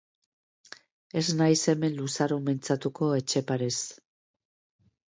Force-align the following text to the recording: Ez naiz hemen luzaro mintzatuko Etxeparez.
Ez 1.21 1.23
naiz 1.41 1.59
hemen 1.73 1.95
luzaro 1.99 2.41
mintzatuko 2.49 3.13
Etxeparez. 3.21 3.73